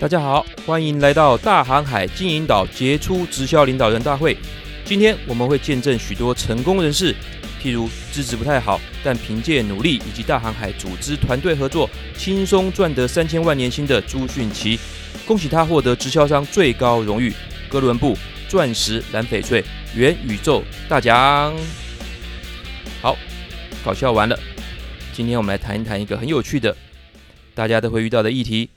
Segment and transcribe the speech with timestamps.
[0.00, 4.34] 大家好，欢迎来到大航海经营岛杰出直销领导人大会。
[4.82, 7.14] 今天我们会见证许多成功人士，
[7.62, 14.80] 譬如资质不太好，但凭借努力以及大航海组织团队合作，轻松赚得三千万年薪的朱迅奇。
[15.26, 17.34] 恭喜他获得直销商最高荣誉——
[17.68, 18.16] 哥伦布
[18.48, 19.62] 钻石蓝翡翠
[19.94, 21.54] 元宇宙大奖。
[23.02, 23.14] 好，
[23.84, 24.40] 搞笑完了，
[25.12, 26.74] 今天我们来谈一谈一个很有趣的，
[27.54, 28.70] 大家都会遇到的议题。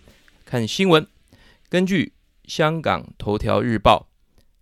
[0.46, 1.13] 看新闻。
[1.74, 2.14] 根据
[2.44, 4.08] 香港头条日报，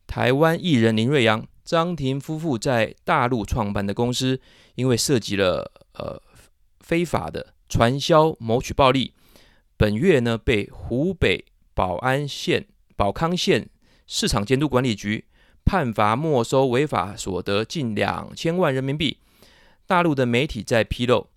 [0.07, 4.39] 台湾艺人林瑞阳、张庭夫妇在大陆创办的公司，
[4.75, 6.21] 因为涉及了呃
[6.79, 9.13] 非法的传销谋取暴利，
[9.75, 11.43] 本月呢被湖北
[11.73, 12.65] 宝安县
[12.95, 13.67] 宝康县
[14.07, 15.25] 市场监督管理局
[15.65, 19.17] 判罚没收违法所得近两千万人民币。
[19.85, 21.27] 大陆的媒体在披露，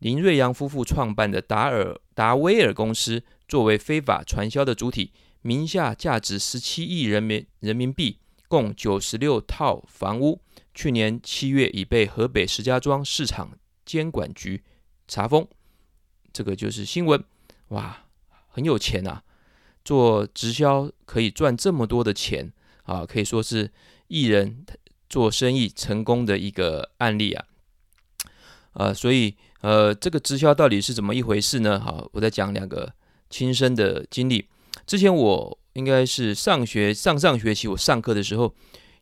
[0.00, 3.22] 林瑞阳夫妇创办的达尔达威尔公司。
[3.52, 10.40] 作为非法传销的主体，名下价值十七亿人民人民币，共九十六套房屋。
[10.72, 13.50] 去年七月已被河北石家庄市场
[13.84, 14.64] 监管局
[15.06, 15.46] 查封。
[16.32, 17.22] 这个就是新闻，
[17.68, 18.06] 哇，
[18.48, 19.22] 很有钱啊！
[19.84, 22.50] 做直销可以赚这么多的钱
[22.84, 23.70] 啊，可以说是
[24.08, 24.64] 艺人
[25.10, 27.44] 做生意成功的一个案例啊。
[28.72, 31.78] 呃，所以呃，这个直销到底是怎么一回事呢？
[31.78, 32.94] 好，我再讲两个。
[33.32, 34.46] 亲身的经历，
[34.86, 38.54] 之前我应该是上学上上学期，我上课的时候，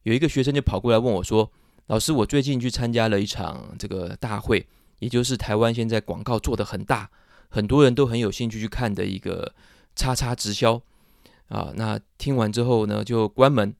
[0.04, 1.50] 有一个学生就跑过来问我说
[1.88, 4.64] ：“老师，我最近去参加了一场这个大会，
[5.00, 7.10] 也就是台湾现在广告做得很大，
[7.48, 9.52] 很多人都很有兴趣去看的一个
[9.96, 10.80] 叉叉直销
[11.48, 11.72] 啊。
[11.74, 13.74] 那听完之后呢，就关门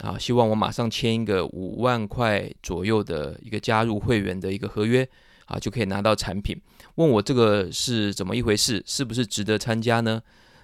[0.00, 5.08] 啊，希望我马上签一个五万块左右的一个加入会员的一个合约。”
[5.46, 6.60] 啊，就可以拿到产品。
[6.96, 10.22] 问我这个是怎么一回事，是不是值得参加呢？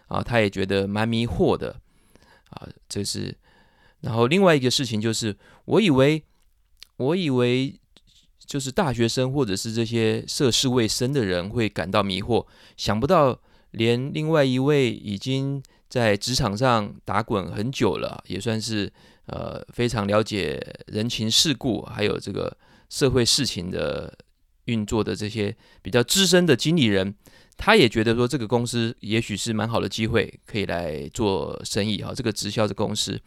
[0.08, 1.80] 啊，他也觉得蛮迷惑的。
[2.50, 3.36] 啊，这是。
[4.00, 5.36] 然后另外一个事情就是，
[5.66, 6.22] 我以为，
[6.96, 7.78] 我以为
[8.44, 12.46] 就是大学生或者是这些涉世未深的人会感到迷惑，
[12.76, 13.38] 想不到
[13.70, 18.92] 连另外一位已经在职场上打滚很久了，也算是
[19.26, 22.56] 呃非常了解人情世故，还有这个
[22.88, 24.12] 社会事情的。
[24.66, 27.14] 运作的这些比较资深的经理人，
[27.56, 32.12] 他也觉得说这个公司也许是蛮好的机会，可以来做生意哈。
[32.14, 33.20] 这个直销的公司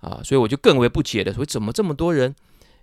[0.00, 2.34] 啊，所以我就更为不解的说，怎么这么多人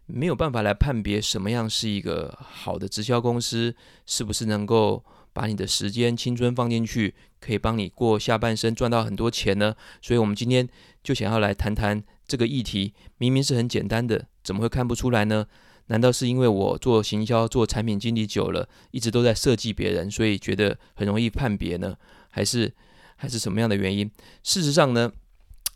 [0.05, 9.75] 没有办法来判别什么样是一个好的直销公司，是不是能够把你的时间、青春放进去，可以帮你过下半生，赚到很多钱呢？
[10.01, 10.67] 所以我们今天
[11.03, 12.93] 就想要来谈谈这个议题。
[13.17, 15.45] 明明是很简单的，怎么会看不出来呢？
[15.89, 21.95] 难道是因为我做行销、做产品经理久了，一直都在设计别人，所以觉得很容易判别呢？
[22.29, 22.71] 还是
[23.15, 24.09] 还是什么样的原因？
[24.43, 25.11] 事实上呢，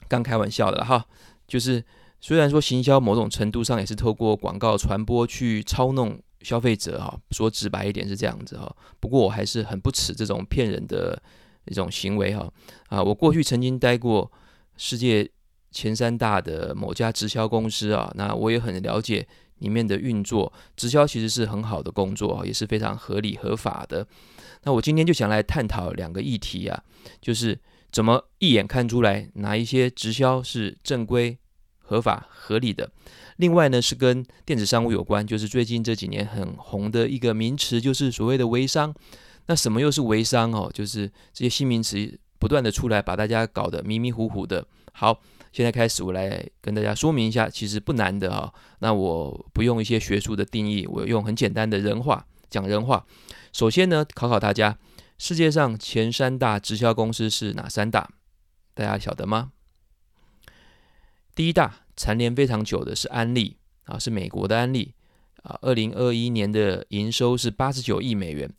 [0.08, 1.04] 刚开玩笑的哈，
[1.48, 1.84] 就是
[2.22, 8.74] 虽然说行销某种程度上也是透过广告传播去操弄消费者哈，说直白一点是这样子哈。
[9.00, 11.20] 不过我还是很不齿这种骗人的
[11.66, 12.48] 一种行为哈。
[12.88, 14.32] 啊，我过去曾经待过
[14.78, 15.28] 世界
[15.72, 19.28] 前三大的某家直销公司啊，那我也很了解。
[19.64, 24.06] 里面的运作，直销其实是很好的工作，也是非常合理合法的。
[24.64, 26.84] 那我今天就想来探讨两个议题啊，
[27.22, 27.58] 就是
[27.92, 31.38] 怎么一眼看出来哪一些直销是正规、
[31.80, 32.92] 合法、合理的。
[33.38, 38.94] 另外呢，是跟电子商务有关，就是最近这几年很红的一个名词，就是所谓的微商。
[39.48, 40.70] 那什么又是微商哦？
[40.74, 44.68] 就是这些新名词不断的出来，把大家搞得迷迷糊糊的。
[44.92, 45.22] 好。
[45.54, 48.52] 现在开始，我来跟大家说明一下，其实不难的哈。
[48.80, 53.06] 那我不用一些学术的定义，我用很简单的人话讲人话。
[53.52, 54.80] 首先呢，考考大家，
[55.20, 58.10] 世界上前三大直销公司是哪三大？
[58.74, 59.52] 大家晓得吗？
[61.36, 64.96] 第一大蝉联非常久的是安利啊，是美国的安利
[65.44, 68.52] 啊，二零二一年的营收是八十九亿美元。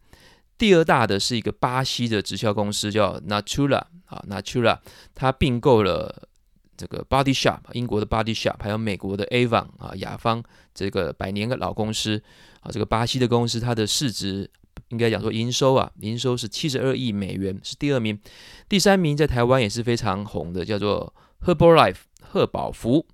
[0.56, 4.79] 第二大的是一个巴西的直销公司，叫 Natura 啊，Natura，
[5.12, 6.29] 它并购了。
[6.76, 10.43] 这个 Body Shop，英国的 Body Shop，还有美国的 Avon 啊，雅芳
[10.75, 12.23] 这个百年的老公司
[12.61, 14.50] 啊，这个巴西的公司，它的市值
[14.88, 18.19] 应该讲说营收啊，营收是七十二亿美元，是第二名。
[18.69, 23.06] 第三名在台湾也是非常红的，叫做 Herbalife 赫宝福，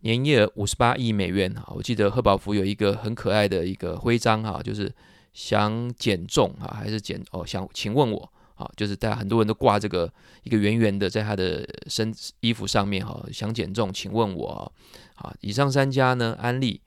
[0.00, 1.64] 年业额五十八亿美元啊。
[1.74, 4.92] 我记得贺宝福有一个很可爱的一个徽章哈，就是
[5.32, 7.44] 想减重啊，还是减哦？
[7.44, 8.32] 想请问我？
[8.56, 10.12] 啊，就是大家很多人都挂这个
[10.42, 14.72] 一个圆圆的，在他的身衣服上面哈，想减重，请问我
[15.14, 16.80] 啊，以上三家呢，安利、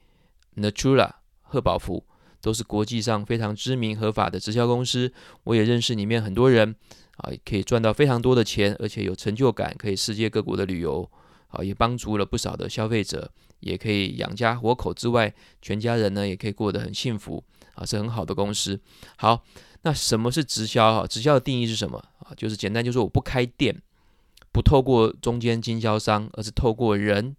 [0.55, 1.09] Natura、
[1.41, 2.03] 贺宝福
[2.41, 5.13] 都是国际上非常知名合法的直销公司，
[5.43, 6.75] 我也认识里面很多人
[7.17, 11.09] 啊，可以赚到非常多的钱，而且有成就感，可以世界各国的旅游，
[11.49, 17.43] 啊，也帮助了不少的消费者，也可以养家活口之外，全家人呢也可以过得很幸福，
[17.75, 18.79] 啊，是很好的公司。
[19.17, 19.43] 好，
[19.81, 21.01] 那什么是直销？
[21.01, 21.97] 哈，直销的定义是什么？
[22.19, 23.75] 啊，就是简单，就是我不开店，
[24.51, 27.35] 不透过中间经销商，而是透过人，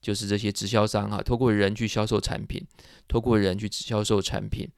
[0.00, 2.64] 就是这些直销商哈，透过人去销售产品，
[3.08, 4.68] 透过人去销售产品。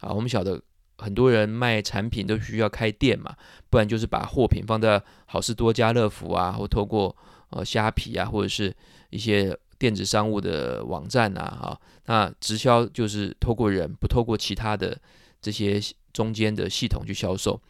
[0.00, 0.60] 啊，我们晓得。
[0.98, 3.36] 很多人卖产品都需要开店嘛，
[3.68, 7.14] 不然就是把货品放在好事多、家乐福啊，或透过
[7.50, 8.74] 呃虾皮啊，或者是
[9.10, 14.98] 一些电子商务的网站啊，哈，那直销就是透过人，不透过其他的
[15.40, 15.80] 这些
[16.12, 17.60] 中间的系统去销售。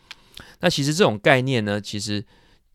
[0.60, 2.24] 那其实这种概念呢，其实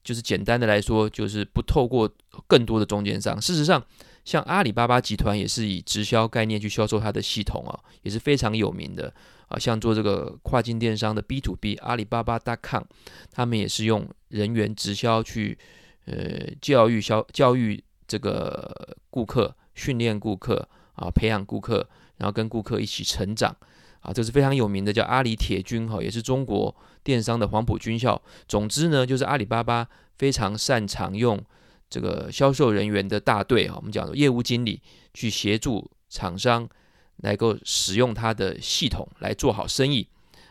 [0.03, 2.11] 就是简单的来说，就是不透过
[2.47, 3.39] 更多的中间商。
[3.41, 3.83] 事实上，
[4.25, 9.13] 像阿里巴巴集团也是以直销概念去销售它的系统啊，也是非常有名的。
[9.47, 12.83] 啊，像做这个跨境电商的 B to B，阿里巴巴 .com，
[13.31, 15.57] 他们也是用人员直销去，
[16.05, 21.85] 呃，教育销教育这个顾客，训练顾客啊，培养顾客，
[22.15, 23.53] 然后跟顾客一起成长
[24.01, 28.21] 啊，这是非常有名的，叫阿里铁军哈，也是中国电商的黄埔军校。
[28.47, 29.87] 总之呢，就是阿里巴巴
[30.17, 31.41] 非常擅长用
[31.89, 34.81] 这个销售人员的大队哈，我们讲的业务经理
[35.13, 36.69] 去协助厂商。
[37.17, 40.07] 来够使用它的系统来做好生意，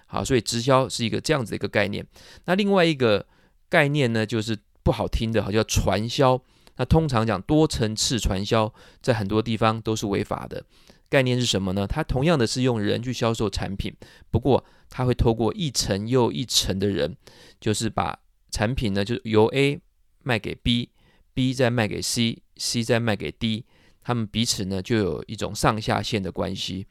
[0.06, 2.06] 好，所以直销是一个这样子的一个概念。
[2.44, 3.26] 那另外一个
[3.68, 6.40] 概念呢，就是不好听的，好叫传销。
[6.76, 10.62] 那通常讲多层次传销，在很多地方都是违法的。
[11.10, 11.86] 概念是什么呢？
[11.86, 13.94] 它同样的是用人去销售产品，
[14.30, 17.16] 不过它会透过一层又一层的人，
[17.60, 18.18] 就是把
[18.50, 19.80] 产品呢，就是由 A
[20.22, 23.66] 卖给 B，B 再卖给 C，C 再卖给 D。
[24.02, 26.86] 他们彼此呢就有一种上下线的关系，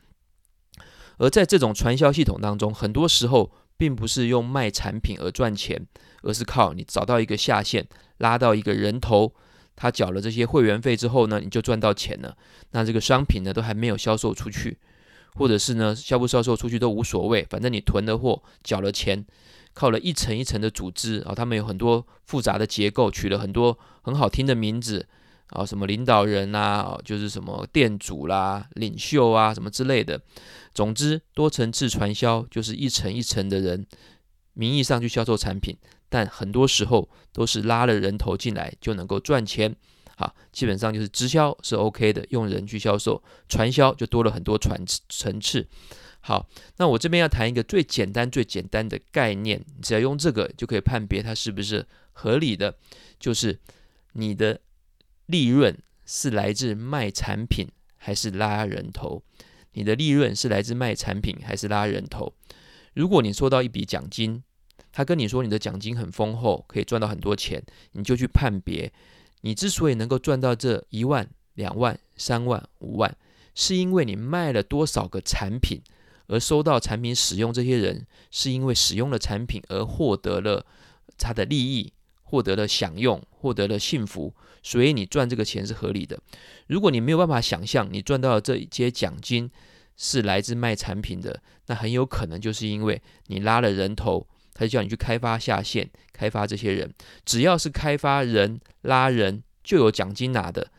[1.18, 5.88] 而在这种传销系统当中，很多时候并不是用卖产品而赚钱，
[6.22, 7.88] 而是靠你找到一个下线，
[8.18, 9.34] 拉到一个人头，
[9.82, 12.36] 他缴了这些会员费之后呢，你就赚到钱了。
[12.72, 14.78] 那这个商品呢都还没有销售出去，
[15.36, 19.26] 或者是呢销不销售出去都无所谓，反正你囤了货，缴了钱，
[19.74, 25.08] 靠了一层一层的组织啊，他们有很多复杂的结构，取了很多很好听的名字。
[25.52, 30.22] 啊，什么领导人啊，就是什么店主啦、领袖啊，什么之类的。
[30.76, 33.84] 总之，多层次传销就是一层一层的人，
[34.54, 35.76] 名义上去销售产品，
[36.10, 39.74] 但很多时候都是拉了人头进来就能够赚钱。
[40.18, 44.78] 好，基本上就是直销是 OK 的，用人去销售；传销就多了很多传
[45.08, 45.68] 层次。
[46.20, 52.76] 好，那我这边要谈一个最简单、最简单的概念，只要用这个就可以判别它是不是合理的，
[53.20, 53.60] 就是
[54.14, 54.60] 你的。
[55.30, 55.78] 利润
[56.08, 57.68] 是来自卖产品
[57.98, 59.22] 还是拉人头？
[59.74, 62.34] 你的利润是来自卖产品还是拉人头？
[62.96, 64.42] 如果你收到一笔奖金，
[64.92, 67.64] 他跟你说你的奖金很丰厚，可以赚到很多钱，
[67.94, 68.92] 你就去判别，
[69.42, 73.16] 你之所以能够赚到这一万、两万、三万、五万，
[73.56, 75.82] 是因为你卖了多少个产品，
[76.28, 80.66] 而收到产品使用这些人，是因为使用了产品而获得了
[81.18, 81.94] 他的利益。
[82.32, 84.32] 获得了享用，获得了幸福，
[84.62, 86.20] 所以你赚这个钱是合理的。
[86.68, 89.50] 如果你没有办法想象你赚到的这一些奖金
[89.98, 94.28] 是来自卖产品的，那很有可能就是因为你拉了人头，
[94.60, 96.94] 他就叫你去开发下线，开发这些人。
[97.24, 100.70] 只要是开发人拉人就有奖金拿的，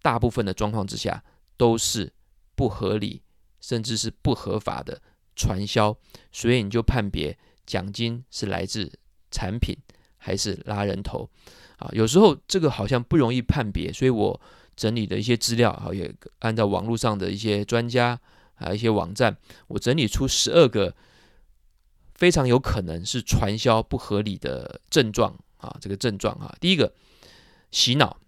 [0.00, 1.24] 大部分的状况之下
[1.56, 2.12] 都是
[2.54, 3.22] 不合理，
[3.60, 5.02] 甚至是不合法的
[5.34, 5.98] 传销。
[6.30, 8.92] 所以你就判别奖金是来自
[9.32, 9.76] 产品。
[10.18, 11.30] 还是拉人头
[11.76, 11.88] 啊？
[11.92, 14.40] 有时候这个好像不容易判别，所以我
[14.74, 18.18] 整理的一些资料啊，也按照网络上的一些专家
[18.54, 19.36] 还有一些网站，
[19.68, 20.96] 我整理出十二个
[22.16, 25.76] 非常有可能是传销不合理的症状啊。
[25.80, 26.92] 这个症状啊，第一个
[27.70, 28.18] 洗脑，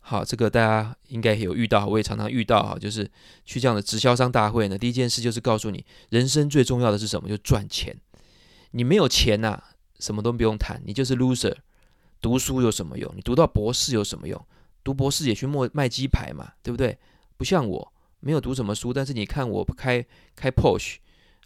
[0.00, 3.10] 好，这个大家应该有遇到，我也常常遇到哈，就是
[3.44, 7.28] 去这样的直销商大会呢，第一件事就是告诉你，人生最重要的是什么？
[7.28, 7.96] 就赚钱。
[8.72, 9.62] 你没有钱呐、
[9.98, 11.56] 什么都不用谈，你就是 loser。
[12.20, 13.12] 读书有什么用？
[13.14, 14.46] 你读到博士有什么用？
[14.82, 16.98] 读博士也去卖卖鸡排嘛，对不对？
[17.36, 20.96] 不像我，没有读什么书，但是你看我开开 Porsche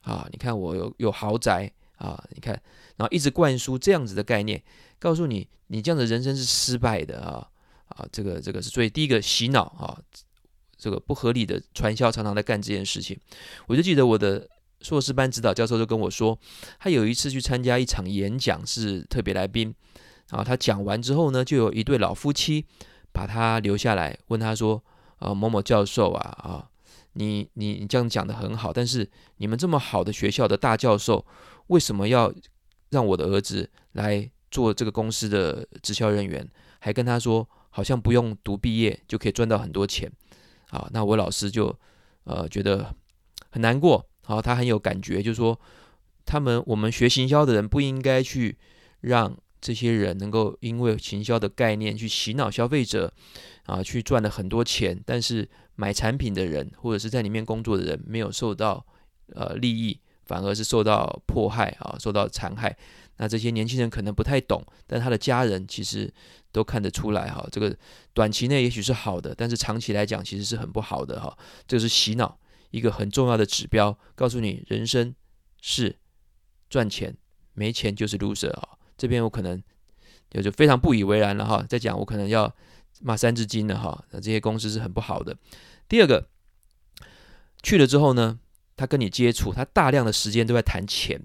[0.02, 2.54] 啊，你看我有有豪宅啊，你看，
[2.96, 4.62] 然后一直灌输这样子的概念，
[4.98, 7.46] 告诉你，你这样的人生是失败的啊
[7.88, 9.98] 啊，这个这个是最第一个洗脑啊，
[10.76, 13.18] 这个不合理的传销常常在干这件事情。
[13.66, 14.48] 我就记得我的。
[14.82, 16.38] 硕士班指导教授就跟我说，
[16.78, 19.74] 他有一次去参加一场演讲，是特别来宾。
[20.30, 22.64] 啊，他讲完之后呢，就有一对老夫妻
[23.12, 24.82] 把他留下来，问他说
[25.20, 26.69] ：“啊，某某教授啊，啊，
[27.14, 31.24] 你你你这样讲得很好，但是你们这么好的学校的大教授，
[31.66, 32.32] 为什么要
[32.90, 36.48] 让我的儿子来做这个公司的直销人员，
[36.78, 40.10] 还跟他说好像不用读毕业就可以赚到很多钱
[40.70, 40.88] 啊。
[40.92, 41.76] 那我老师就
[42.24, 42.94] 呃觉得
[43.50, 45.58] 很难过，好，他很有感觉，就是说
[46.24, 48.56] 他们我们学行销的人不应该去
[49.00, 53.12] 让这些人能够因为行销的概念去洗脑消费者
[53.70, 58.84] 啊，去赚了很多钱，但是买产品的人或者是在里面工作的人没有受到
[59.34, 60.00] 呃利益。
[60.26, 62.76] 反而是受到迫害啊，受到残害。
[63.16, 66.08] 那这些年轻人可能不太懂，但他的家人其实
[66.52, 67.44] 都看得出来哈。
[67.50, 67.76] 这个
[68.14, 71.36] 短期内也许是好的，但是长期来讲其实是很不好的哈。
[71.66, 72.38] 这是洗脑
[72.70, 75.12] 一个很重要的指标，告诉你人生
[75.60, 75.96] 是
[76.68, 77.16] 赚钱，
[77.54, 78.78] 没钱就是 loser 啊。
[78.96, 79.60] 这边我可能
[80.30, 81.66] 就就非常不以为然了哈。
[81.68, 82.54] 再讲我可能要
[83.00, 84.04] 骂三字经的哈。
[84.10, 85.36] 那这些公司是很不好的。
[85.88, 86.28] 第二个
[87.62, 88.38] 去了之后呢，
[88.76, 91.20] 他跟你接触，他大量的时间都在谈钱、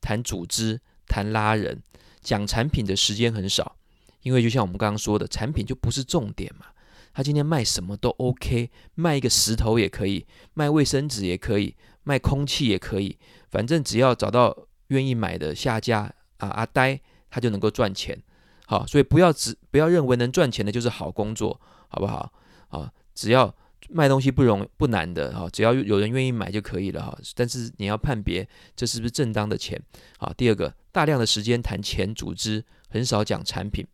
[0.00, 1.82] 谈组织、谈拉人，
[2.22, 3.76] 讲产品的时间很少。
[4.22, 6.66] 因为就像我们刚刚说的，产品就不是重点嘛。
[7.12, 13.16] 他今天卖什么都 OK，卖一个石头也可以，卖卫生纸也可以，卖空气也可以，
[13.50, 18.20] 反正只要找到愿意买的下家啊，阿呆他就能够赚钱。
[18.66, 21.58] 好，所以不要只不要认为能赚钱的就是好工作，
[21.88, 22.30] 好不好？
[22.68, 23.54] 啊，只要。
[23.88, 27.16] 卖东西不容不难的哈，只要有人愿意买就可以了哈。
[27.36, 29.80] 但是你要判别这是不是正当的钱
[30.18, 30.34] 啊。
[30.36, 33.86] 第二个，大量的时间谈钱组织，很少讲产品。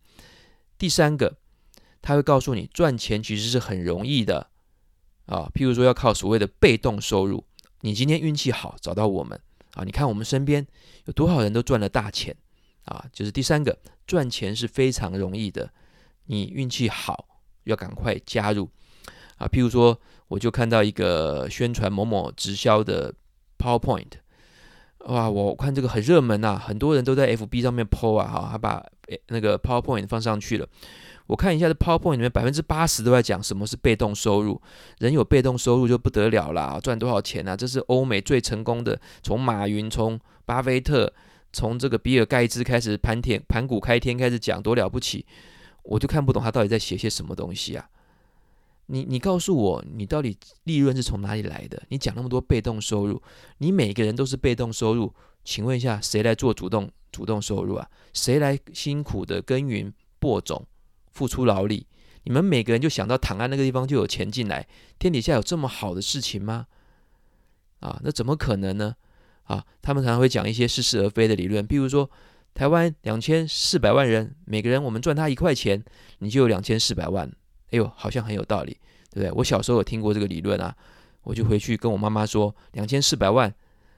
[0.79, 1.37] 第三个，
[2.01, 4.49] 他会告诉你赚钱其实是很容易的
[5.27, 5.47] 啊。
[5.53, 7.45] 譬如说要靠所谓的被动收入，
[7.81, 9.39] 你今天运气好找到我们
[9.75, 10.65] 啊，你看我们身边
[11.05, 12.35] 有多少人都赚了大钱
[12.85, 13.05] 啊。
[13.11, 15.69] 就是第三个，赚钱是非常容易的，
[16.25, 17.27] 你运气好
[17.63, 18.69] 要赶快加入。
[19.37, 23.13] 啊，譬如说，我就看到一个宣传某某直销的
[23.57, 24.11] PowerPoint，
[25.05, 28.85] 哇，我看这个很热门呐，很多人都在 FB 上面 po 啊，哈，还把
[29.27, 30.67] 那个 PowerPoint 放上去了。
[31.25, 34.61] 我看一下这 PowerPoint 里面百分之八十都在讲什么是被动收入，
[34.99, 37.57] 人有被动收入就不得了啦，赚多少钱啊？
[37.57, 41.11] 这是欧美最成功的，从马云、从巴菲特、
[41.53, 45.25] 从这个比尔盖茨开始盘天盘古开天开始讲多了不起，
[45.83, 47.89] 我就看不懂他到底在写些什么东西啊。
[48.87, 51.81] 你你告诉我，你到底利润是从哪里来的？
[51.87, 53.21] 你讲那么多被动收入，
[53.59, 55.13] 你每个人都是被动收入，
[55.45, 57.89] 请问一下，谁来做主动主动收入啊？
[58.11, 60.65] 谁来辛苦的耕耘播种，
[61.11, 61.87] 付出劳力？
[62.23, 64.67] 你们每个人就想到躺在那个地方就有钱进来，
[64.99, 66.67] 天底下有这么好的事情吗？
[67.79, 68.95] 啊，那怎么可能呢？
[69.43, 72.09] 啊，他们常常会讲一些似是而非的理论，比如说
[72.53, 75.83] 台湾两千四百万人，每个人我们赚他一块钱，
[76.19, 77.29] 你就有两千四百万。
[77.71, 78.77] 哎呦，好像很有道理，
[79.09, 79.31] 对不对？
[79.31, 80.75] 我小时候有听过这个理论啊，
[81.23, 83.53] 我就回去跟我妈妈说，两千四百万，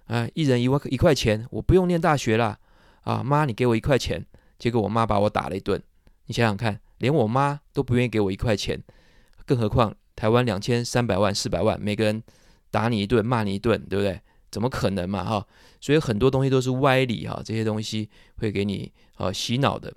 [0.05, 2.57] 啊，一人一万一块钱，我不用念大学啦，
[3.01, 4.25] 啊，妈，你给我一块钱，
[4.57, 5.81] 结果我妈把我打了一顿。
[6.27, 8.81] 你想想看，连我妈都不愿意给我一块钱，
[9.45, 12.23] 更何况台湾两千三百万、四百万，每个人
[12.71, 14.21] 打你一顿、骂你一顿，对不对？
[14.55, 15.45] 怎么可能嘛，哈！
[15.81, 19.93] 所以很多东西都是歪理哈，这些东西会给你呃洗脑的。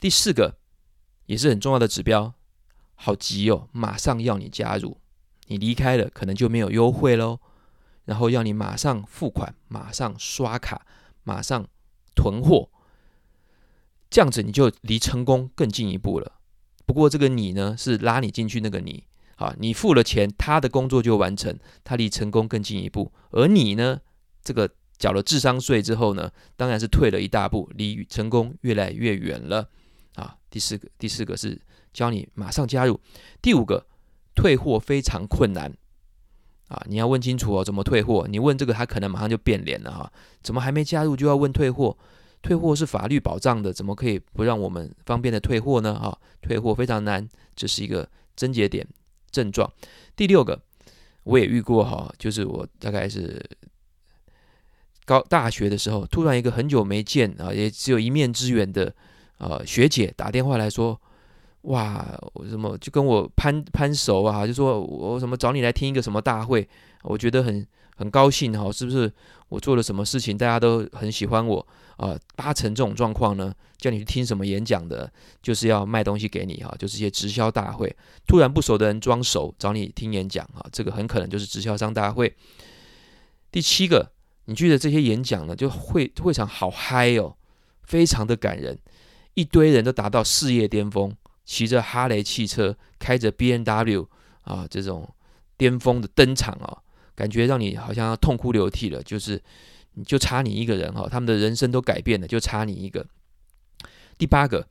[0.00, 0.56] 第四个。
[1.26, 2.34] 也是很重要的指标，
[2.94, 4.98] 好急哦，马上要你加入，
[5.46, 7.38] 你离开了可能就没有优惠喽，
[8.04, 10.84] 然后要你马上付款，马上刷卡，
[11.22, 11.66] 马上
[12.14, 12.68] 囤货，
[14.10, 16.40] 这样子你就离成功更进一步了。
[16.84, 19.04] 不过这个你呢，是拉你进去那个你
[19.42, 24.00] 啊，你付了钱，他的工作就完成，他离成功更进一步，而你呢，
[24.44, 29.68] 这个缴了智商税之后呢，当然是退了一大步，离成功越来越远了。
[30.14, 31.60] 啊，第四个，第四个是
[31.92, 33.00] 教你马上加入。
[33.40, 33.84] 第五个，
[34.36, 35.72] 退货非常困难
[36.68, 36.80] 啊！
[36.86, 38.26] 你要问清楚哦，怎么退货？
[38.28, 40.12] 你问这个，他可能马上就变脸了哈。
[40.42, 41.96] 怎么还没加入就要问退货？
[42.42, 45.94] 退货是法律保障的，怎么可以不让我们方便的退货呢？
[45.94, 48.86] 啊，退货非常难，这是一个症结点
[49.32, 49.68] 症状。
[50.14, 50.60] 第六个，
[51.24, 53.44] 我也遇过哈，就是我大概是
[55.04, 58.94] 高大学的时候，突然一个很久没见啊，也只有一面之缘的。
[59.38, 60.96] 呃，学姐打电话来说，
[61.62, 66.68] 哇，我什么就跟我攀攀熟啊，就说我什么找你来听一个什么大会，
[67.02, 69.12] 我觉得很很高兴哈，是不是
[69.48, 72.08] 我做了什么事情，大家都很喜欢我啊？
[72.08, 75.10] 呃，八成这种状况呢，叫你去听什么演讲的，
[75.42, 77.94] 就是要卖东西给你哈，就是一些直销大会，
[78.26, 82.34] 突然不熟的人装熟找你听演讲啊，这个很可能就是直销商大会。
[83.50, 84.10] 第七个，
[84.46, 87.36] 你觉得这些演讲呢，就会会场好嗨哦，
[87.82, 88.78] 非常的感人。
[89.34, 94.06] 一堆人都达到事业巅峰，骑着哈雷汽车，开着 BMW
[94.42, 95.08] 啊，这种
[95.56, 96.82] 巅峰的登场啊，
[97.14, 99.02] 感觉让你好像要痛哭流涕了。
[99.02, 99.42] 就是
[99.94, 103.06] 你就差你一个人哈，他们的人生都改变了，就差你一个。
[104.18, 104.66] 第八个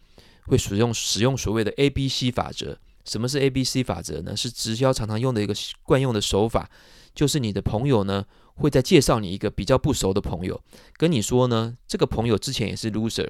[0.45, 2.77] 会使用使用所谓的 A B C 法则。
[3.03, 4.37] 什么是 A B C 法则呢？
[4.37, 6.69] 是直销常常用的一个惯用的手法，
[7.15, 10.61] 就是你的朋友呢会再介绍你一个比较不熟的朋友，
[10.97, 13.27] 跟你说呢，这个朋友之前也是 loser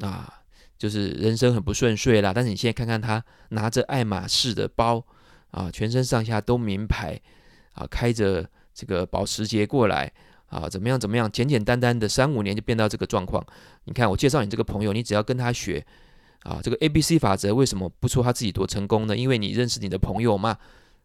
[0.00, 0.32] 啊，
[0.78, 2.32] 就是人生很不顺遂啦。
[2.32, 5.04] 但是你现在看看他拿着爱马仕的包
[5.50, 7.20] 啊，全身上下都名牌
[7.72, 10.12] 啊，开着这个保时捷过来
[10.46, 13.44] 啊，怎么样怎么样，简简单单的三五年就变到这个状况。
[13.84, 15.84] 你看我介绍你这个朋友，你只要跟他学。
[16.44, 19.16] 啊，这个 A B C 法则为什么不说他自己多成功呢？
[19.16, 20.58] 因为你认识你的朋友嘛，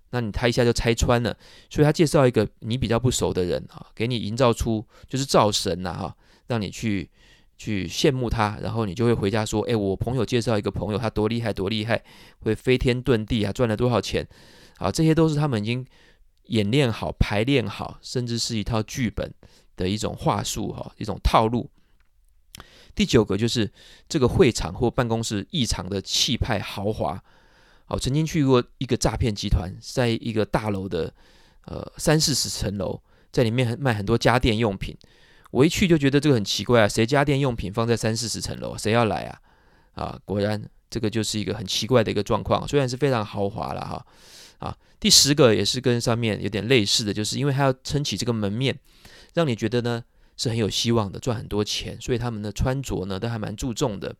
[0.10, 1.38] 那你他一下就拆穿了，
[1.70, 6.16] 所以他介绍一个你比较不熟的人啊，给你营造出就是造神呐哈，
[6.48, 7.08] 让你去
[7.56, 12.04] 去羡慕他，然后你就会回家说，哎，我朋友介绍一个朋友，他多厉害多厉害，
[12.40, 14.28] 会飞天遁地啊，赚了多少钱
[14.80, 15.86] 啊，这些都是他们已经
[16.48, 19.34] 演练好、排练好，甚至是一套剧本
[19.76, 21.70] 的一种话术哈，一种套路。
[22.96, 23.72] 第九个就是
[24.10, 27.24] 这个会场或办公室异常的气派豪华。
[27.88, 31.14] 哦，曾经去过一个诈骗集团，在一个大楼的
[31.66, 33.00] 呃三四十层楼，
[33.32, 34.94] 在里面卖很多家电用品。
[35.52, 39.40] 我一去就觉得这个很奇怪啊，谁家电用品放在三四十层楼，谁要来啊？
[39.94, 44.06] 啊，果然这个就是一个很奇怪的一个状况，虽然是非常豪华了哈。
[44.60, 48.78] 啊，第十个也是跟上面有点类似的，就是因为他要撑起这个门面，
[49.34, 50.04] 让你觉得呢，
[50.36, 54.16] 是很有希望的，赚很多钱，所以他们的穿着呢都还蛮注重的。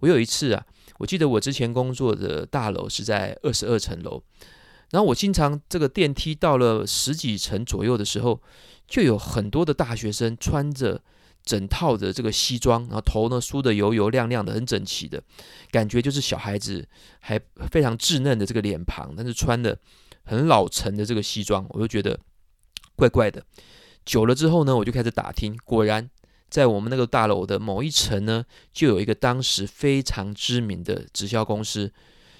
[0.00, 0.66] 我有一次啊，
[0.98, 4.22] 我记得我之前工作的大楼是在二十二层楼，
[4.90, 8.40] 然后我经常这个电梯到了十几层左右的时候，
[8.86, 11.02] 就有很多的大学生穿着
[11.46, 15.22] 整套的这个西装，然后头呢梳得油油亮亮的，很整齐的，
[15.70, 16.86] 感觉就是小孩子
[17.20, 19.78] 还非常稚嫩的这个脸庞，但是穿的
[20.24, 22.18] 很老成的这个西装，我就觉得
[22.96, 23.42] 怪怪的。
[24.04, 26.10] 久了之后呢，我就开始打听，果然
[26.48, 31.92] 在我们那个大楼的某一层呢，就有一个当时非常知名的直销公司，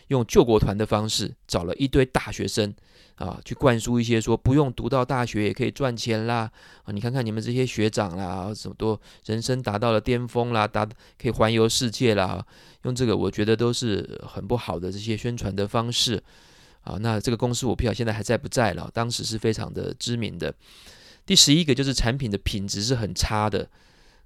[0.08, 2.72] 用救国团的方式找了一堆大学生
[3.16, 6.50] 啊，去灌输一些说不用读到大学也可以赚钱啦
[6.84, 10.86] 啊，你看看你们这些学长啦，什么多人生达到了巅峰啦，达
[11.18, 12.44] 可以环游世界啦，
[12.82, 16.22] 用这个我觉得都是很不好的这些宣传的方式
[16.82, 16.96] 啊。
[17.00, 20.54] 那这个公司我不晓得现在还在不在了，当时是非常的知名的。
[21.24, 23.68] 第十一个就是产品的品质是很差的，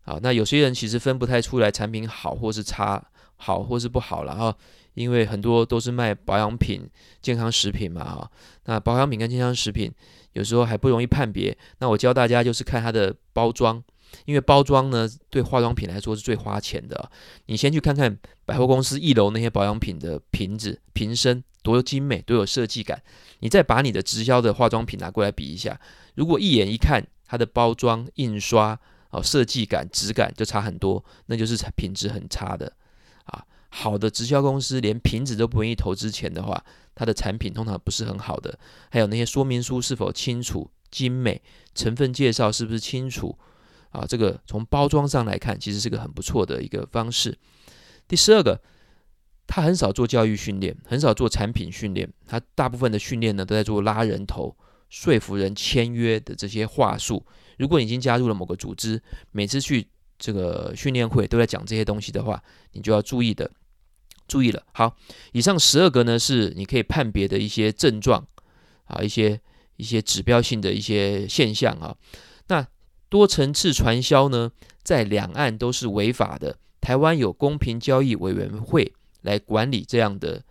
[0.05, 3.03] 啊，那有些人其实分不太出来产品好或是差，
[3.37, 4.57] 好或是不好了哈，
[4.95, 6.89] 因为很多都是卖保养品、
[7.23, 8.31] 健康食品嘛哈，
[8.65, 9.93] 那保养品跟健康食品
[10.33, 13.83] 有时候还不容易判别，那我教大家就是看它的包装，
[14.25, 17.11] 因为包装呢对化妆品来说是最花钱的，
[17.47, 23.03] 你先去看看百货公司一楼那些保养品的瓶子、瓶身多精美，多有设计感，
[23.41, 25.81] 你再把你的直销的化妆品拿过来比一下。
[26.15, 28.79] 如果一眼一看它的包装、印刷、
[29.11, 32.73] 哦设计感、质感就差很多，那就是品质很差的。
[33.71, 36.63] 好的直销公司连瓶子都不愿意投资钱的话，
[36.95, 38.59] 它的产品通常不是很好的。
[38.91, 41.41] 还有那些说明书是否清楚、精美，
[41.75, 43.39] 成分介绍是不是清楚
[43.91, 44.05] 啊？
[44.07, 47.39] 这个从包装上来看，其实是个很不错的一个方式。
[48.07, 48.61] 第十二个，
[49.47, 54.57] 他很少做教育训练，很少做产品训练，他大部分的训练呢都在做拉人头。
[54.89, 57.25] 说服人签约的这些话术，
[57.59, 59.87] 如果你已经加入了某个组织，每次去
[60.19, 63.49] 这个训练会都在讲这些东西的话，你就要注意的，
[64.31, 64.63] 注意了。
[64.73, 64.97] 好，
[65.33, 68.25] 以上十二个呢是你可以判别的一些症状
[68.85, 69.41] 啊，一些
[69.77, 71.97] 一些指标性的一些现象啊。
[72.47, 72.65] 那
[73.09, 74.53] 多层次传销呢，
[74.85, 76.57] 在两岸都是违法的。
[76.81, 80.43] 台湾有公平交易委员会来管理这样的。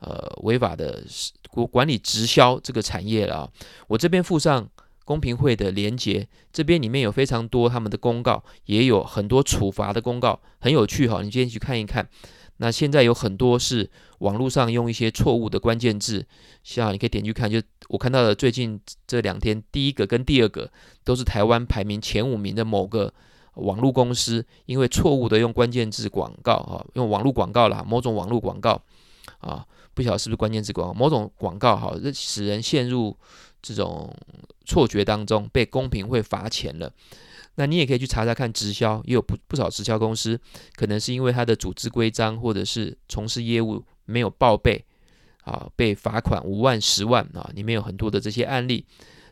[0.00, 1.02] 呃，违法的
[1.50, 3.50] 管管理直销这个产业了啊。
[3.88, 4.68] 我这边附上
[5.04, 11.20] 公平会的连结，这边里面有非常多他们的公告，也有很多处罚的公告，很有趣哈。
[11.20, 12.08] 你今天去看一看。
[12.58, 16.24] 那现在有很多是网络上用一些错误的关键字，
[16.62, 20.70] 像你可以点去看，就我看到的最近这两天，第一个跟第二个
[21.02, 23.12] 都是台湾排名前五名的某个
[23.54, 28.82] 网络公司，因为错误的用关键字广告啊，用网络广告啦，某种网络广告
[29.40, 29.66] 啊。
[29.94, 33.16] 不晓得是不是关键字广告，某种广告哈，使人陷入
[33.60, 34.14] 这种
[34.64, 36.92] 错觉当中，被公平会罚钱了。
[37.60, 40.40] 那你也可以去查查看，直销也有不不少直销公司，
[40.76, 44.84] 可能是因为它的组织规章或者是从事业务没有报备
[45.42, 48.86] 啊，被罚款五万、十万啊，里面有很多的这些案例，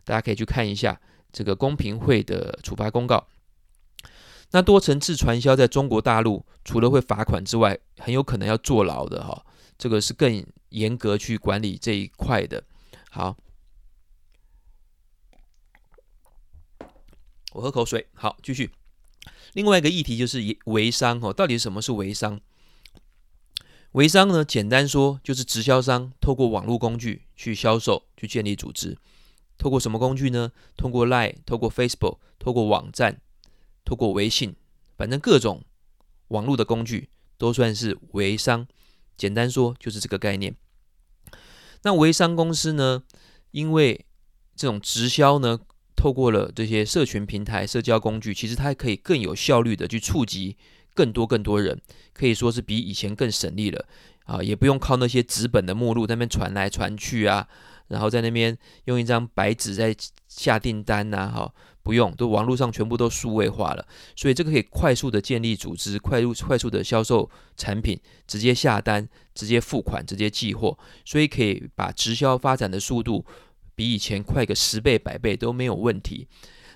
[0.05, 1.01] 大家可以去看一下
[1.33, 3.25] 这个公平会的处罚公告。
[4.51, 9.41] 那多层次传销在中国大陆，除了会罚款之外，很有可能要坐牢的哈。
[9.79, 12.61] 这个是更严格去管理这一块的。
[13.09, 13.37] 好，
[17.57, 18.07] 我喝口水。
[18.13, 18.71] 好，继续。
[19.55, 22.39] 另外一个议题就是微商哦，到底什么是微商？
[23.93, 28.99] 微商呢，简单说就是直销商透过网络工具去销售、去建立组织。
[29.57, 30.53] 透过什么工具呢？
[30.77, 33.23] 通过 Line、透过 Facebook、透过网站、
[33.87, 34.55] 透过微信，
[34.99, 35.65] 反正各种
[36.29, 38.69] 网络的工具都算是微商。
[39.17, 40.55] 简单说就是这个概念。
[41.85, 43.03] 那微商公司呢，
[43.53, 44.05] 因为
[44.55, 45.61] 这种直销呢，
[46.07, 50.57] 透过了这些社群平台、社交工具，其实它可以更有效率的去触及
[50.95, 51.81] 更多更多人，
[52.13, 53.85] 可以说是比以前更省力了
[54.25, 57.49] 啊，也不用靠那些纸本的目录在那边传来传去啊，
[57.89, 59.93] 然后在那边用一张白纸在
[60.29, 73.25] 下订单呐，哈，不用，都网络上全部都数位化了，所以这个可以快速的建立组织，快速快速的销售产品，直接下单，直接付款，直接寄货，所以可以把直销发展的速度。
[73.77, 76.27] 比以前快个十倍百倍都没有问题。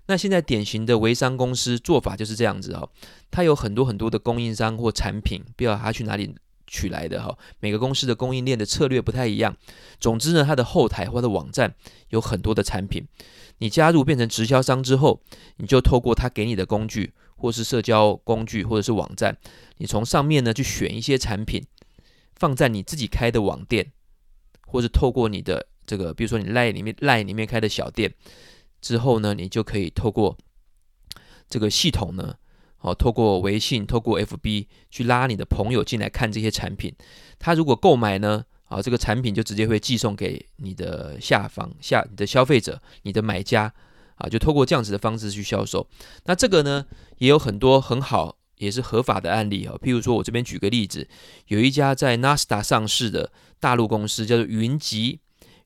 [0.06, 2.90] 那现在典型的微商公司做法就是这样子哦，
[3.30, 6.34] 它有很多很多的供应商或产品，不知道它去哪里
[6.66, 7.36] 取来的哈。
[7.60, 9.56] 每个公司的供应链的策略不太一样。
[9.98, 11.74] 总之呢，它的后台或者网站
[12.08, 13.06] 有很多的产品。
[13.58, 15.20] 你加入变成直销商之后，
[15.58, 19.36] 你就透过他给你的工具，或是社交工具，或者是网站，
[19.76, 21.64] 你从上面呢去选一些产品，
[22.34, 23.92] 放在你自己开的网店，
[24.66, 25.68] 或是透过你的。
[25.90, 28.14] 这个，比如说你赖里面赖里面开的小店
[28.81, 30.38] 之后呢，你就可以透过
[31.48, 32.37] 这个系统呢，
[32.79, 36.94] 哦，透过微信、透过 FB 去拉你的朋友进来看这些产品。
[37.40, 43.74] 他如果购买呢，啊，这个产品就直接会寄送给你的下方下你的消费者、你的买家
[44.14, 45.88] 啊，就透过这样子的方式去销售。
[46.26, 46.87] 那这个呢，
[47.18, 49.74] 也有很多很好也是合法的案例啊。
[49.83, 51.09] 譬如说我这边举个例子，
[51.48, 55.18] 有一家在 NASDAQ 上市的大陆公司叫做云集。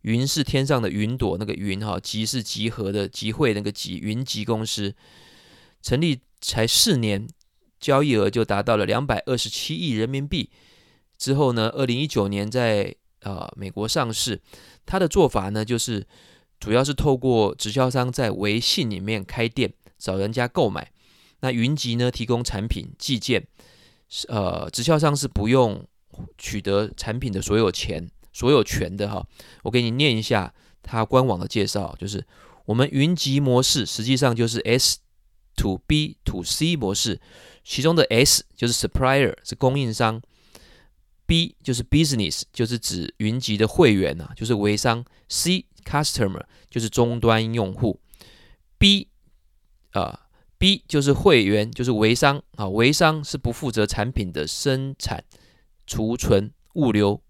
[0.05, 4.95] 云是天上的云朵，那个云哈，集是集合的集会那个集，云集公司
[5.81, 7.27] 成立才四年，
[7.81, 10.51] 交易额就达到了两百二十七亿人民币。
[11.17, 14.43] 之后呢，二零一九年在呃美国上市。
[14.85, 16.07] 它的做法呢，就是
[16.61, 20.93] 主要是透过直销商在微信里面开店，找人家购买。
[21.41, 23.47] 那云集呢，提供产品寄件，
[24.29, 25.83] 呃，直销商是不用
[26.37, 28.07] 取得产品的所有钱。
[28.35, 29.27] 所有权的哈，
[29.63, 32.27] 我给你念一下它官网的介绍，就是
[32.67, 34.99] 我们云集模式实际上就是 S
[35.57, 37.21] to B to C 模式，
[37.63, 40.21] 其中的 S 就是 Supplier 是供应商
[41.27, 48.01] ，B 就是 Business 就是指云集的会员呐，就是微商，C Customer 就是终端用户
[48.79, 49.09] ，B
[49.93, 50.27] 啊、
[50.59, 55.23] B 就是会员就是微商啊，微商是不负责产品的生产、
[55.87, 57.23] 储存、物流。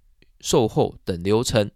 [0.45, 1.71] 售后等流程，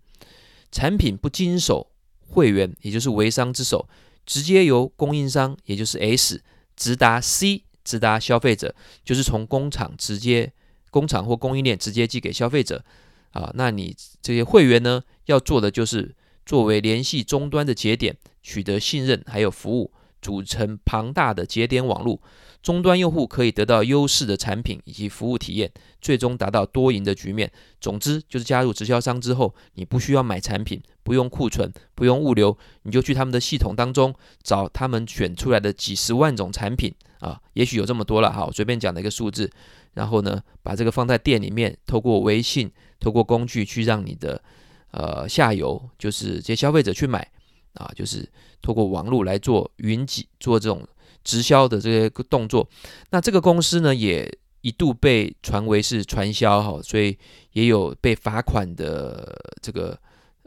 [0.70, 1.90] 产品不经手
[2.28, 3.88] 会员，也就是微商之手，
[4.26, 6.42] 直接由供应商，也就是 S
[6.76, 10.52] 直达 C，直达消费者，就是从工厂直接
[10.90, 12.85] 工厂或供应链直接寄给消费者
[13.31, 13.50] 啊。
[13.54, 22.20] 那你这些会员呢，要做的就是作为联系终端的节点，取得信任还有服务，组成庞大的节点网络。
[22.61, 27.50] 终端用户可以得到优势的产品以及服务体验，最终达到多赢的局面。
[27.81, 39.48] 总之，就是加入直销商之后，你不需要买产品，不用库存，不用物流，你就去他们的系统当中找他们选出来的几十万种产品啊，也许有这么多了哈，随便讲的一个数字。
[39.94, 44.42] 然后呢，把这个放在店里面，透过微信，透过工具去让你的
[44.90, 47.26] 呃下游，就是这些消费者去买
[47.74, 48.28] 啊，就是
[48.62, 50.87] 透过网络来做云集，做这种。
[51.24, 52.66] 直销的这些动作，
[53.11, 54.26] 那这个公司呢，也
[54.62, 57.18] 一度被传为是传销哈，所以
[57.52, 59.98] 也有被罚款的这个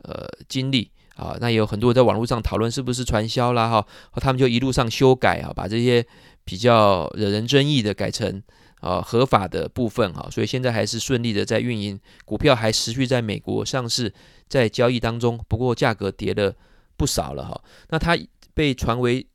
[0.01, 1.37] 呃经历啊。
[1.39, 6.03] 那也有很多人在网络上讨论是不是传销啦哈，他们就一路上修改啊，把这些
[6.43, 8.41] 比较惹人争议的改成
[8.79, 14.11] 啊合法的部分哈，所以现在还是顺利的在运营，股票还持续在美国上市，
[14.47, 16.55] 在交易当中，不过价格跌了
[17.01, 17.63] 不少了哈。
[17.89, 18.15] 那它
[18.53, 19.25] 被传为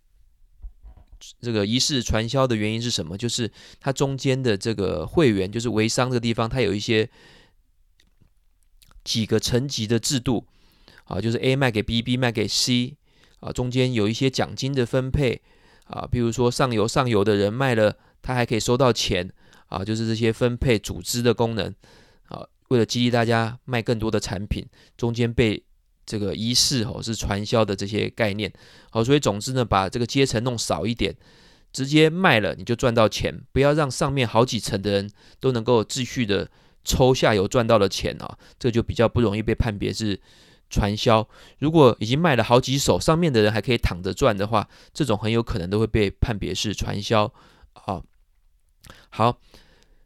[1.41, 3.19] 这个疑似传销的原因是什么？
[3.19, 3.51] 就是
[3.81, 7.11] 它中间的这个会员，就是微商这个地方，它有一些
[9.03, 10.47] 几个层级的制度
[11.07, 12.97] 啊，就是 A 卖给 B，B 卖给 C
[13.41, 15.43] 啊，中间有一些奖金的分配
[15.87, 19.29] 啊，比如说上游上游的人卖了，他还可以收到钱
[19.67, 21.75] 啊，就是这些分配组织的功能
[22.29, 24.65] 啊，为了激励大家卖更多的产品，
[24.97, 25.65] 中间被。
[26.07, 28.51] 这个仪式哦，是传销的这些概念，
[28.91, 31.15] 好，所以总之呢，把这个阶层弄少一点，
[31.73, 36.49] 直接卖了你就赚到钱，不要让上面好几层的人都能够继续的
[36.85, 40.21] 抽下游赚到的钱啊，这就比较不容易被判别是
[40.71, 41.29] 传销。
[41.59, 47.33] 如果已经卖了好几手，上面的人还可以躺着赚的话，这种很有可能都会被判别是传销。
[47.73, 48.05] 好，
[49.11, 49.39] 好，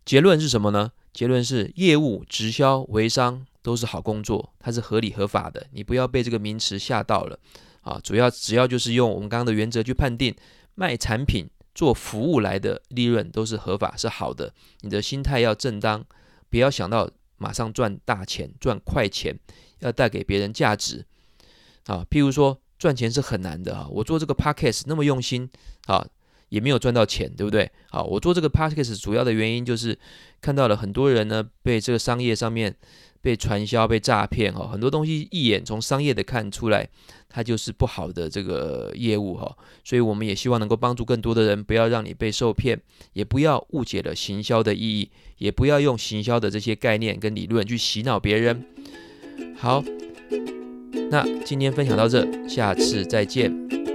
[0.04, 0.92] 结论是什么呢？
[1.12, 5.66] 结论是业务、直销、微商都是好工作，它是合理合法的。
[5.72, 7.38] 你不要被这个名词吓到了
[7.82, 8.00] 啊！
[8.02, 10.34] 主要只要就是用我们刚刚的原则去判定，
[10.74, 14.52] 卖产品、做服务来的利润都是合法是好的。
[14.80, 16.04] 你的心态要正当，
[16.48, 19.38] 不要想到马上赚大钱、赚快钱，
[19.80, 21.04] 要带给别人价值
[21.86, 22.06] 啊。
[22.10, 25.50] 譬如说赚钱是很难的啊，我做这个 podcast 那么用心
[25.86, 26.06] 啊。
[26.50, 27.70] 也没有赚到钱，对不对？
[27.90, 29.96] 好，我做这个 podcast 主要的原因就是
[30.40, 32.74] 看到了很多人呢被这个商业上面
[33.22, 36.88] 被传销、被诈骗哈，很多东西一眼从商业的看出来，
[37.28, 42.80] 它就是不好的这个业务哈，所以我们也希望能够帮助更多的人，不要让你被受骗，
[43.12, 48.64] 也不要误解了行销的意义，也不要用行销的这些概念跟理论去洗脑别人。
[49.56, 49.84] 好，
[51.10, 53.89] 那今天分享到这，下次再见。